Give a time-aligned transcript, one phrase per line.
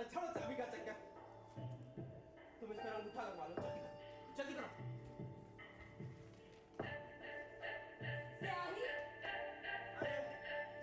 [0.00, 0.94] अरे छोड़ो चाबी का चक्कर
[2.60, 3.90] तुम इसका अंगूठा लगवा लो जल्दी करो
[4.36, 4.68] जल्दी करो
[8.38, 8.86] स्याही
[10.00, 10.14] अरे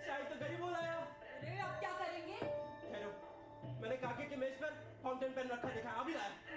[0.06, 0.94] शायद तो गरीब बोला आया
[1.38, 3.10] अरे अब क्या करेंगे ठहरो
[3.80, 6.47] मैंने काके की मेज पर फाउंटेन पेन रखा देखा अभी लाया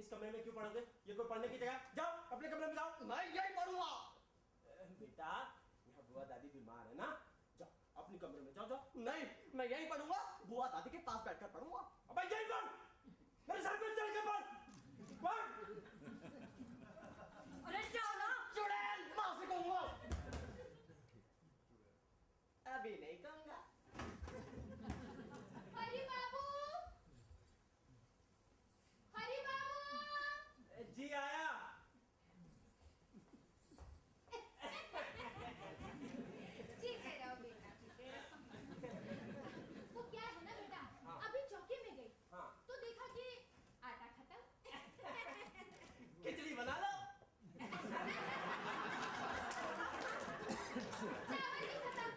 [0.00, 0.82] इस कमरे में क्यों पढ़ोगे?
[1.08, 1.80] ये कोई पढ़ने की जगह?
[1.96, 3.88] जाओ अपने कमरे में जाओ। मैं यही पढ़ूँगा।
[5.00, 5.32] बेटा
[5.88, 7.08] यहाँ बुआ दादी बीमार है ना?
[7.58, 7.70] जाओ
[8.02, 9.24] अपने कमरे में जाओ जाओ। नहीं
[9.60, 10.20] मैं यही पढ़ूँगा।
[10.52, 12.66] बुआ दादी के पास बैठकर पढ़ूँगा। अब यही पढ़।
[13.48, 14.42] मेरे सर पे चढ़ के पढ़।
[15.24, 15.42] पढ़
[17.68, 19.82] अरे जाओ ना चुड़ैल माँ से कहूँगा
[22.76, 23.58] अभी नहीं कहूँगा
[25.78, 26.42] हरी बाबू
[29.14, 29.78] हरी बाबू
[30.96, 31.48] जी आया
[36.80, 37.68] ठीक है रहो बेटा
[39.94, 40.82] वो क्या है ना बेटा
[41.26, 43.26] अभी चौकी में गई हाँ तो देखा कि
[43.90, 44.34] आटा खत्म
[46.24, 46.92] खिचड़ी बना लो
[47.90, 48.14] चावल
[51.60, 52.08] भी खत्म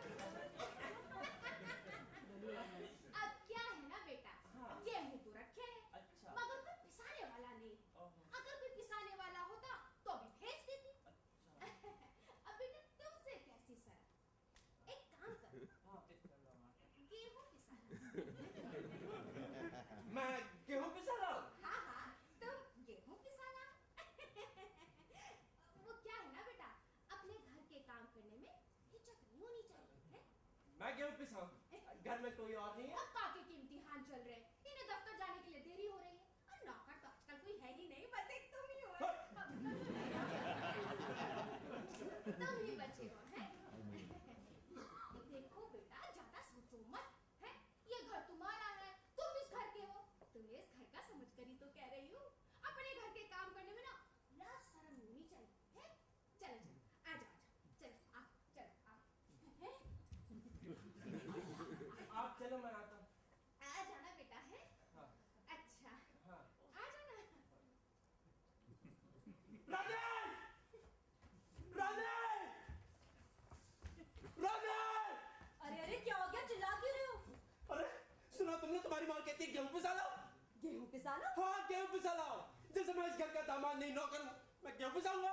[3.19, 4.33] अब क्या है ना बेटा
[4.85, 7.75] गेहूँ तो रखे हैं अच्छा। मगर कोई पिसाने वाला नहीं
[8.39, 9.69] अगर कोई पिसाने वाला होता
[10.05, 10.91] तो भी भेज देती
[11.61, 13.97] अब बेटा तुमसे कैसी सर
[14.95, 15.59] एक काम करो
[17.13, 17.87] गेहूँ पिसाना
[20.17, 20.33] मैं
[20.67, 22.07] गेहूँ पिसा रहा हूँ हाँ हाँ
[22.43, 22.55] तुम
[22.91, 23.63] गेहूँ पिसाना
[25.85, 26.69] वो क्या है ना बेटा
[27.15, 28.53] अपने घर के काम करने में
[28.91, 30.19] हिचक नहीं होनी चाहिए है
[30.83, 31.47] मैं पिसाऊं
[32.05, 32.95] घर में कोई और नहीं है।
[33.35, 36.57] के इम्तिहान चल रहे हैं। इन्हें दफ्तर जाने के लिए देरी हो रही है। और
[36.67, 38.91] नौकर तो आजकल कोई है ही नहीं बस एक तुम ही हो।
[42.25, 43.47] तुम ही। बचे हो हैं
[45.31, 47.07] देखो बेटा ज़्यादा सोचो मत
[47.43, 47.51] है
[47.93, 49.97] ये घर तुम्हारा है तुम इस घर के हो
[50.33, 52.25] तुम्हें इस घर का समझ कर ही तो कह रही हूँ
[52.63, 53.95] अपने घर के काम करने में ना
[54.43, 55.85] लाज शर्म होनी चाहिए है
[56.41, 56.59] चलो
[57.01, 58.23] चलो आ जाओ आ जाओ चलो आ
[58.55, 58.95] चलो आ
[59.61, 59.73] हैं?
[62.21, 63.05] आप चलो मैं आता हूँ
[63.61, 64.61] आ जाना बेटा है
[64.95, 65.07] हाँ
[65.57, 65.93] अच्छा
[66.25, 66.41] हाँ
[66.75, 67.13] आ जाना
[69.73, 70.27] राजेश
[71.77, 72.41] राजेश
[74.43, 75.19] राजेश
[75.61, 77.15] अरे अरे क्या हो गया चिल्ला क्यों रहे हो
[77.75, 77.87] अरे
[79.03, 80.11] तुम्हारी माँ कहती है गेहूँ पिसा लाओ
[80.63, 82.35] गेहूँ पिसाना हाँ गेहूँ पिसा लाओ
[82.75, 84.31] जैसे मैं इस घर का दामाद नहीं नौकर हूँ
[84.63, 85.31] मैं गेहूँ पिसाऊँगा।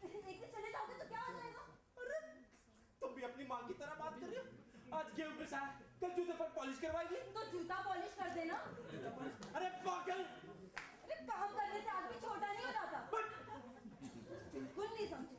[0.00, 1.62] चले जाओगे तो क्या हो जाएगा?
[2.02, 2.18] अरे
[3.02, 4.44] तुम भी अपनी माँ की तरह बात कर रही हो।
[4.98, 5.60] आज गेहूँ पिसा
[6.00, 8.56] कल जूते पर पॉलिश करवाएगी। तो जूता पॉलिश कर देना।
[9.58, 10.20] अरे पागल!
[11.04, 12.98] अरे काम करने से आदमी छोटा नहीं हो जाता।
[14.56, 15.36] बिल्कुल नहीं समझे।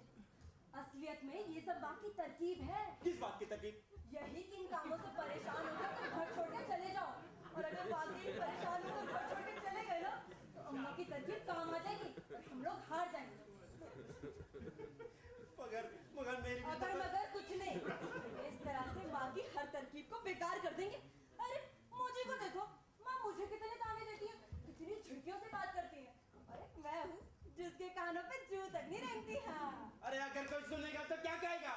[0.82, 3.78] असलियत में ये सब बाकी तरकीब है। किस बात की तकलीफ़
[4.14, 7.12] यही कि इन कामों से परेशान होकर तुम घर छोड़ के चले जाओ
[7.58, 10.14] और अगर वाकई में परेशान होकर घर छोड़ के चले गए ना
[10.56, 15.88] तो अम्मा की तरकीब काम आ जाएगी और हम लोग हार जाएँगे मगर
[16.18, 20.20] मगर मेरी भी अगर मगर कुछ नहीं। इस तरह से माँ की हर तरकीब को
[20.28, 21.00] बेकार कर देंगे।
[21.46, 21.60] अरे
[22.00, 22.64] मुझे को देखो।
[23.08, 24.38] माँ मुझे कितने ताने देती है।
[24.68, 26.14] कितनी झिड़कियों से बात करती है।
[26.54, 27.20] अरे मैं हूँ
[27.60, 29.72] जिसके कानों पे जू तक नहीं रहती हाँ।
[30.10, 31.76] अरे अगर कोई सुनेगा तो क्या कहेगा?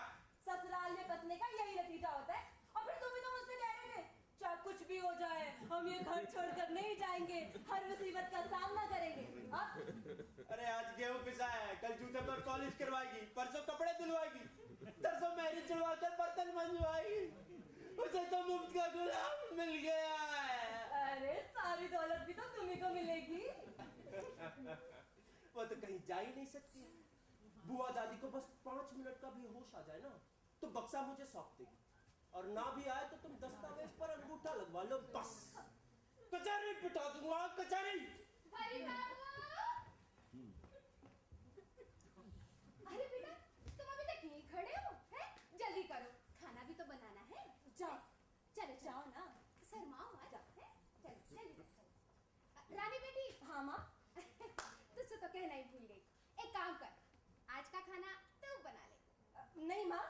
[0.48, 2.46] ससुराल में बसने का यही नतीजा होता है
[2.76, 4.02] और फिर तुम भी तो मुझसे कह रहे थे
[4.40, 7.40] चाहे कुछ भी हो जाए। हम ये घर छोड़कर नहीं जाएँगे।
[7.70, 9.24] हर मुसीबत का सामना करेंगे।
[9.60, 14.44] अब अरे आज गेहूँ पिसा है। कल जूते पर पॉलिश करवाएगी। परसों कपड़े धुलवाएगी।
[15.04, 17.20] तरसों मेहंदी चढ़वा कर बर्तन मंजवाएगी।
[18.04, 20.60] उसे तो मुफ़्त का गुलाम मिल गया है।
[21.00, 23.42] अरे सारी दौलत भी तो तुम्ही को मिलेगी।
[25.54, 26.84] वो तो कहीं जा ही नहीं सकती।
[27.66, 30.12] बुआ दादी को बस पाँच मिनट का भी होश आ जाए ना
[30.62, 31.81] तो बक्सा मुझे सौंप देगी।
[32.34, 35.32] और ना भी आए तो तुम दस्तावेज़ पर अंगूठा लगवा लो बस।
[36.34, 37.98] कचहरी पिटा दूँगा कचहरी।
[40.32, 40.50] हम्म।
[42.92, 43.32] अरे बेटा
[43.78, 45.26] तुम अभी तक खड़े हो है?
[45.62, 47.44] जल्दी करो। खाना भी तो बनाना है।
[47.78, 47.98] जाओ।
[48.56, 49.26] चलो जाओ ना।
[49.70, 50.46] शर्माओ आ जाओ
[51.04, 51.66] जल्दी
[52.76, 53.78] रानी बेटी। हाँ माँ।
[54.16, 56.02] तुझसे तो कहना ही भूल गई।
[56.44, 56.92] एक काम कर
[57.56, 58.12] आज का खाना
[58.44, 60.02] तू बना ले। नहीं माँ।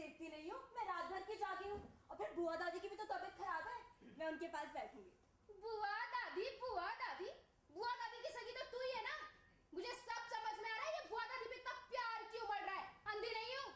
[0.00, 1.80] देखती नहीं हूँ। मैं रात भर की जागी हूँ।
[2.10, 3.76] और फिर बुआ दादी की भी तो तबीयत खराब है।
[4.18, 5.12] मैं उनके पास बैठूँगी।
[5.62, 6.46] बुआ दादी,
[7.74, 9.16] बुआ दादी की सगी तो तू ही है ना
[9.72, 12.62] मुझे सब समझ में आ रहा है ये बुआ दादी पे इतना प्यार क्यों बढ़
[12.68, 13.68] रहा है अंधी नहीं हूँ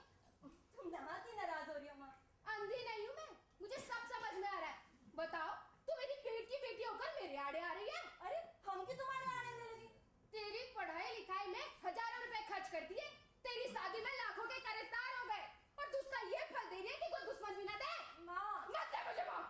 [0.77, 2.11] तुम नहा की नाराज़ हो रही हो माँ
[2.55, 3.29] अंधी नहीं हूँ मैं
[3.63, 4.77] मुझे सब समझ में आ रहा है
[5.21, 5.51] बताओ
[5.89, 9.27] तू मेरी पेट की बेटी होकर मेरे आड़े आ रही है अरे हम क्यों तुम्हारे
[9.39, 9.89] आने में लगी
[10.37, 13.11] तेरी पढ़ाई लिखाई में हज़ारों रुपए खर्च करती है
[13.49, 15.47] तेरी शादी में लाखों के कर्जदार हो गए
[15.79, 17.93] और तू उसका ये फल दे रही है कि कोई दुश्मन भी ना दे
[18.31, 19.43] माँ मत दे मुझे माँ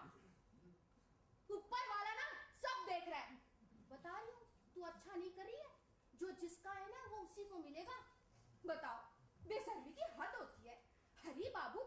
[1.50, 2.26] ऊपर वाला ना
[2.64, 3.40] सब देख रहा है
[3.90, 4.36] बता लू
[4.76, 5.70] तू अच्छा नहीं कर रही है
[6.20, 7.18] जो जिसका है ना वो
[7.82, 7.98] मिलेगा
[8.64, 10.76] बताओ बेशर्मी की हद होती है।
[11.22, 11.80] हरी बाबू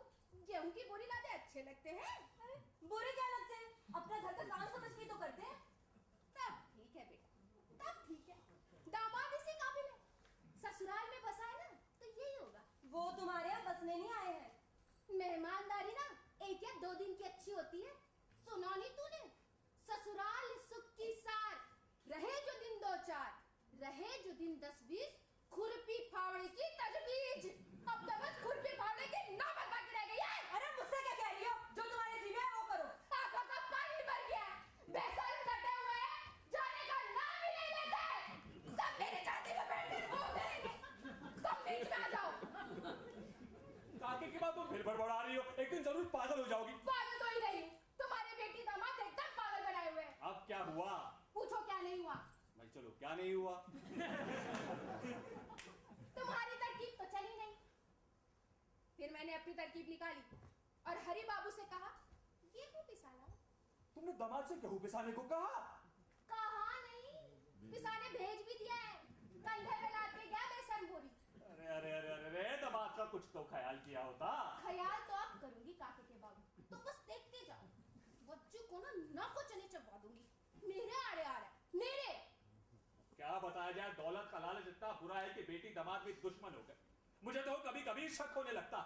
[0.49, 2.55] गेहूँ की बोरी लादे अच्छे लगते हैं। अरे
[2.89, 3.69] बुरे क्या लगते हैं?
[3.95, 5.55] अपना घर का काम समझ के तो करते हैं।
[6.35, 7.29] तब ठीक है बेटा
[7.83, 8.37] तब ठीक है।
[8.97, 9.97] दामाद इसी काबिल है।
[10.63, 11.69] ससुराल में बसा है ना
[11.99, 12.63] तो यही होगा।
[12.95, 14.51] वो तुम्हारे यहाँ बसने नहीं आए हैं।
[15.09, 16.07] मेहमानदारी ना
[16.41, 17.93] एक या दो दिन की अच्छी होती है।
[18.45, 19.23] सुना नहीं तूने?
[19.85, 21.53] ससुराल सुख की सार।
[22.07, 23.31] रहे जो दिन दो चार
[23.73, 25.13] रहे जो दिन दस बीस
[25.51, 25.84] खुरपी
[26.15, 27.43] फावड़े की तजवीज।
[27.93, 31.29] अब तो बस खुरपी फावड़े की नौबत बाकी रह गई है। अरे मुझसे क्या कह
[31.31, 31.53] रही हो?
[31.77, 32.87] जो तुम्हारे जी में है वो करो।
[33.19, 34.47] आँखों का पानी भर गया
[34.95, 36.19] बेसर कटे हुए हैं,
[36.55, 38.05] जाने का नाम ही नहीं लेते
[38.79, 40.73] सब मेरी छाती में बैठ कर घूम रहेंगे
[41.45, 42.29] तुम बीच में आ जाओ।
[44.05, 47.15] काके की बात तुम फिर बड़बड़ा रही हो। एक दिन ज़रूर पागल हो जाओगी। पागल
[47.23, 47.63] तो ही नहीं।
[47.99, 50.91] तुम्हारे बेटी दामाद एकदम पागल बनाए हुए अब क्या हुआ?
[51.35, 52.15] पूछो क्या नहीं हुआ।
[52.57, 53.53] भाई चलो क्या नहीं हुआ
[56.17, 57.53] तुम्हारी तरकीब तो चली नहीं
[59.05, 60.21] फिर मैंने अपनी तरकीब निकाली
[60.89, 61.89] और हरी बाबू से कहा
[62.53, 63.09] ये को पिसा
[63.95, 65.59] तुमने दामाद से गेहूँ पिसाने को कहा?
[66.31, 68.95] कहा नहीं पिसाने भेज भी दिया है।
[69.45, 71.11] कंधे पे लाद के गया बेसन बोरी
[71.49, 74.31] अरे अरे अरे अरे अरे दामाद का कुछ तो ख्याल किया होता।
[74.63, 77.69] ख्याल तो अब करूँगी काके के बाबू। तो बस देखते जाओ।
[78.31, 82.09] बच्चों को ना नाको चने चबवा दूँगी। मेरे आड़े आ रहा मेरे!
[83.21, 86.65] क्या बताया जाए दौलत का लालच इतना बुरा है कि बेटी दामाद भी दुश्मन हो
[86.71, 86.83] गए
[87.25, 88.79] मुझे तो कभी कभी शक होने लगता।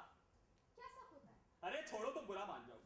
[0.75, 1.33] क्या सब होता है?
[1.69, 2.79] अरे छोड़ो तुम बुरा मान जाओ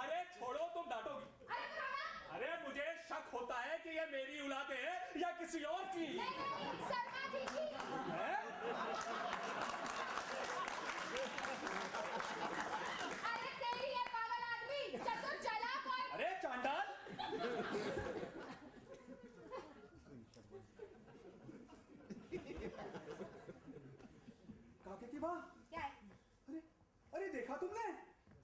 [0.00, 4.96] अरे छोड़ो तुम डांटोगी। अरे अरे मुझे शक होता है कि ये मेरी औलादे है
[5.22, 7.64] या किसी और की। नहीं नहीं शर्मा जी की।
[12.18, 16.86] अरे तेरी ये पागल आदमी। चतुर चालाक और अरे चांडाल।
[25.20, 25.36] माँ
[25.70, 25.90] क्या है?
[26.48, 26.62] अरे
[27.12, 27.86] अरे देखा तुमने?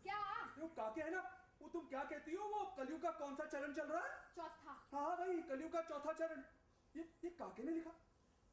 [0.03, 0.19] क्या?
[0.59, 1.23] वो काके है ना
[1.61, 2.45] वो तुम क्या कहती हो?
[2.49, 4.11] वो कलयुग का कौन सा चरण चल रहा है?
[4.37, 6.43] चौथा। हाँ भाई कलयुग का चौथा चरण।
[6.95, 7.95] ये ये काके ने लिखा।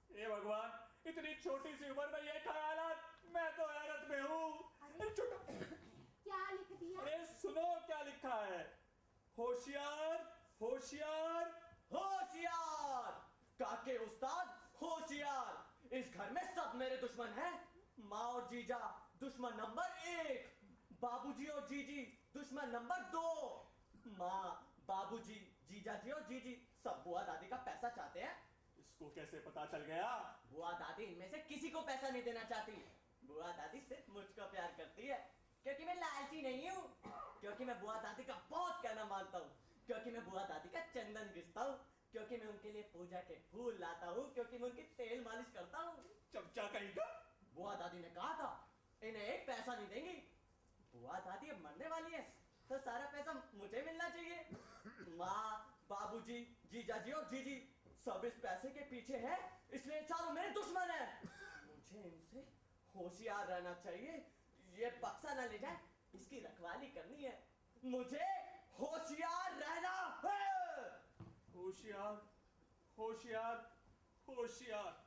[0.10, 4.51] हे भगवान इतनी छोटी सी उम्र में ये ख्यालात मैं तो हैरत में हूँ।
[4.84, 5.38] अरे। छोटा
[6.24, 7.01] क्या लिख दिया?
[7.01, 8.62] अरे सुनो क्या लिखा है।
[9.38, 10.18] होशियार
[10.62, 11.51] होशियार
[11.94, 13.12] होशियार।
[13.60, 17.54] काके उस्ताद होशियार। इस घर में सब मेरे दुश्मन हैं।
[18.10, 18.77] माँ और जीजा
[19.20, 20.50] दुश्मन नंबर एक।
[21.01, 22.01] बाबूजी और जीजी
[22.34, 23.27] दुश्मन नंबर दो।
[24.20, 25.36] माँ बाबूजी
[25.70, 28.34] जीजा जी और जीजी सब बुआ दादी का पैसा चाहते हैं?
[28.79, 30.10] इसको कैसे पता चल गया?
[30.51, 32.72] बुआ दादी इनमें से किसी को पैसा नहीं देना चाहती।
[33.24, 35.17] बुआ दादी सिर्फ़ मुझको प्यार करती है
[35.65, 36.84] क्योंकि मैं लालची नहीं हूँ
[37.41, 39.51] क्योंकि मैं बुआ दादी का बहुत कहना मानता हूँ
[39.88, 41.77] क्योंकि मैं बुआ दादी का चंदन घिसता हूँ
[42.12, 45.71] क्योंकि मैं उनके लिए पूजा के फूल लाता हूँ क्योंकि मैं उनकी तेल मालिश करता
[45.71, 45.71] हूँ
[47.62, 48.51] बुआ दादी ने कहा था,
[49.01, 50.13] इन्हें एक पैसा नहीं देंगी।
[50.94, 52.22] बुआ दादी अब मरने वाली है
[52.70, 54.38] तो सारा पैसा मुझे मिलना चाहिए।
[55.18, 55.50] माँ,
[55.89, 56.39] बाबूजी
[56.72, 57.56] जीजा जी और जीजी,
[58.06, 59.38] सब इस पैसे के पीछे है,
[59.74, 61.08] इसलिए चारों मेरे दुश्मन हैं।
[61.68, 62.46] मुझे इनसे
[62.96, 64.13] होशियार रहना चाहिए,
[64.74, 65.77] ये बक्सा ना ले जाए,
[66.13, 67.36] इसकी रखवाली करनी है।
[67.86, 68.25] मुझे
[68.80, 69.94] होशियार रहना
[70.25, 70.39] है।
[71.56, 72.22] होशियार
[72.98, 73.56] होशियार
[74.27, 75.00] होशियार।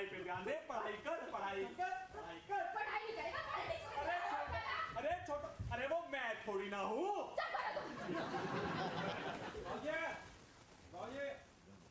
[0.00, 3.74] पढ़ाई पे ध्यान दे पढ़ाई कर पढ़ाई कर पढ़ाई कर। पढ़ाई करेगा अरे
[4.28, 4.60] छोटा
[5.00, 7.10] अरे छोटा अरे वो मैं थोड़ी ना हूँ।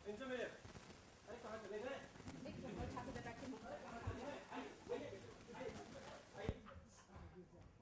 [0.10, 1.98] इनसे मिले अरे कहाँ चले गए?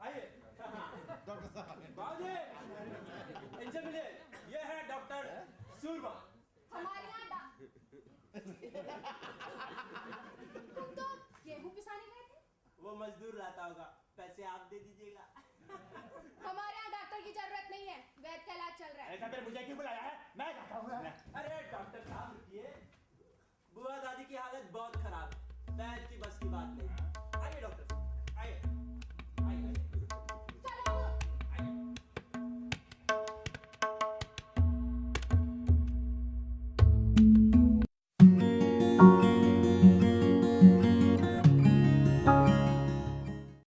[0.03, 0.23] आइए
[1.27, 1.77] डॉक्टर साहब।
[3.61, 4.03] इनसे मिले
[4.55, 5.21] ये है डॉक्टर
[5.81, 6.13] सूरमा
[6.73, 7.25] हमारे यहाँ
[10.53, 11.07] तुम तो
[11.45, 12.39] गेहूँ पिसाने गए थे?
[12.79, 13.87] वो मजदूर लाता होगा
[14.17, 15.25] पैसे आप दे दीजिएगा।
[16.47, 19.43] हमारे यहाँ डॉक्टर की ज़रूरत नहीं है वैद का इलाज चल रहा है। ऐसा फिर
[19.43, 20.13] मुझे क्यों बुलाया है?
[20.37, 20.89] मैं जाता हूँ
[21.41, 22.73] अरे डॉक्टर साहब रुकिए।
[23.73, 27.26] बुआ दादी की हालत बहुत खराब है। बैद की बस की बात नहीं।